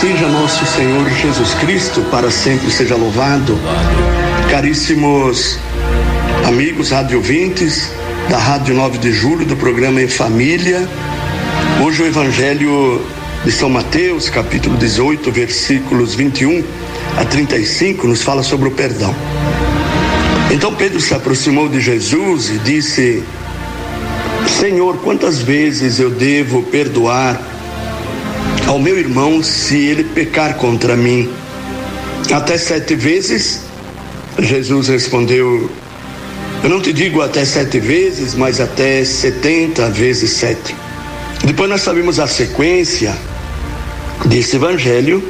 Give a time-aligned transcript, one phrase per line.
[0.00, 3.58] seja nosso Senhor Jesus Cristo, para sempre seja louvado.
[4.48, 5.58] Caríssimos
[6.46, 7.90] amigos rádio ouvintes
[8.30, 10.88] da Rádio 9 de Julho, do programa Em Família.
[11.84, 13.04] Hoje o Evangelho
[13.44, 16.62] de São Mateus, capítulo 18, versículos 21
[17.16, 19.12] a 35, nos fala sobre o perdão.
[20.52, 23.24] Então Pedro se aproximou de Jesus e disse:
[24.60, 27.57] Senhor, quantas vezes eu devo perdoar
[28.68, 31.28] ao meu irmão se ele pecar contra mim?
[32.30, 33.62] Até sete vezes?
[34.38, 35.70] Jesus respondeu:
[36.62, 40.76] Eu não te digo até sete vezes, mas até setenta vezes sete.
[41.44, 43.16] Depois nós sabemos a sequência
[44.26, 45.24] desse evangelho,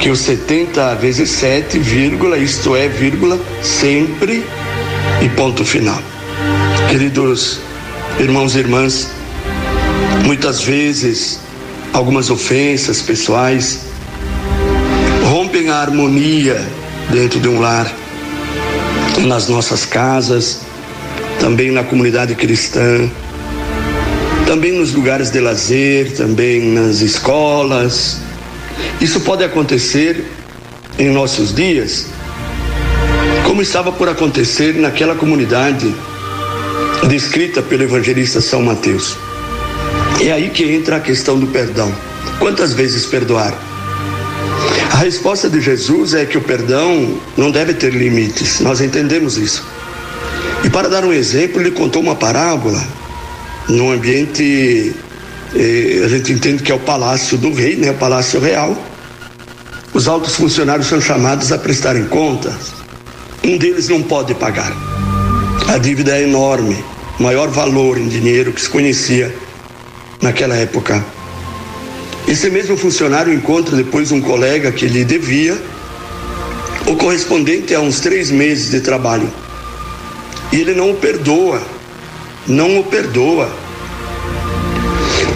[0.00, 4.44] que o 70 vezes 7, vírgula, isto é, vírgula, sempre
[5.22, 6.00] e ponto final.
[6.90, 7.60] Queridos
[8.18, 9.10] irmãos e irmãs,
[10.24, 11.40] muitas vezes
[11.96, 13.86] algumas ofensas pessoais
[15.30, 16.62] rompem a harmonia
[17.10, 17.90] dentro de um lar,
[19.26, 20.60] nas nossas casas,
[21.40, 23.10] também na comunidade cristã,
[24.46, 28.18] também nos lugares de lazer, também nas escolas.
[29.00, 30.22] Isso pode acontecer
[30.98, 32.08] em nossos dias,
[33.46, 35.94] como estava por acontecer naquela comunidade
[37.08, 39.25] descrita pelo evangelista São Mateus.
[40.20, 41.92] É aí que entra a questão do perdão.
[42.38, 43.54] Quantas vezes perdoar?
[44.92, 49.62] A resposta de Jesus é que o perdão não deve ter limites, nós entendemos isso.
[50.64, 52.82] E para dar um exemplo, ele contou uma parábola
[53.68, 54.94] num ambiente,
[55.54, 57.90] eh, a gente entende que é o palácio do rei, né?
[57.90, 58.76] O palácio real.
[59.92, 62.72] Os altos funcionários são chamados a prestarem contas.
[63.44, 64.72] Um deles não pode pagar.
[65.68, 66.82] A dívida é enorme,
[67.18, 69.34] maior valor em dinheiro que se conhecia
[70.26, 71.04] naquela época.
[72.26, 75.56] Esse mesmo funcionário encontra depois um colega que lhe devia,
[76.86, 79.30] o correspondente a uns três meses de trabalho.
[80.52, 81.62] E ele não o perdoa,
[82.46, 83.48] não o perdoa.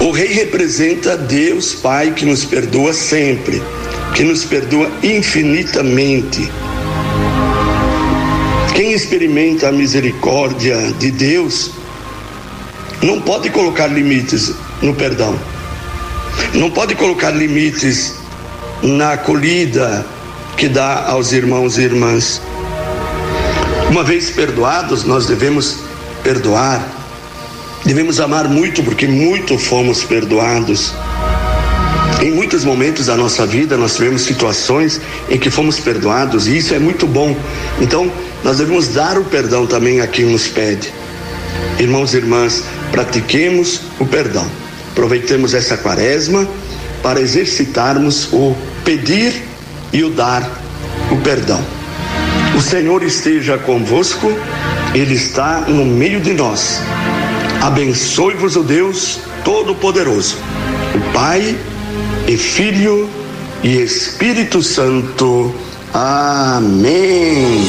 [0.00, 3.62] O rei representa Deus Pai que nos perdoa sempre,
[4.14, 6.50] que nos perdoa infinitamente.
[8.74, 11.70] Quem experimenta a misericórdia de Deus
[13.02, 15.38] não pode colocar limites no perdão,
[16.54, 18.14] não pode colocar limites
[18.82, 20.04] na acolhida
[20.56, 22.40] que dá aos irmãos e irmãs.
[23.90, 25.78] Uma vez perdoados, nós devemos
[26.22, 26.82] perdoar,
[27.84, 30.92] devemos amar muito, porque muito fomos perdoados.
[32.22, 36.74] Em muitos momentos da nossa vida, nós tivemos situações em que fomos perdoados, e isso
[36.74, 37.36] é muito bom.
[37.80, 38.10] Então,
[38.42, 40.92] nós devemos dar o perdão também a quem nos pede.
[41.78, 44.46] Irmãos e irmãs, pratiquemos o perdão.
[44.92, 46.48] Aproveitemos essa quaresma
[47.02, 49.42] para exercitarmos o pedir
[49.92, 50.42] e o dar
[51.10, 51.62] o perdão.
[52.56, 54.32] O Senhor esteja convosco,
[54.94, 56.80] Ele está no meio de nós.
[57.60, 60.36] Abençoe-vos o Deus Todo-Poderoso,
[60.94, 61.56] o Pai
[62.28, 63.10] e Filho
[63.62, 65.54] e Espírito Santo.
[65.92, 67.64] Amém.